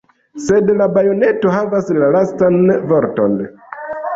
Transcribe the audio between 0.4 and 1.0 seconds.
Sed la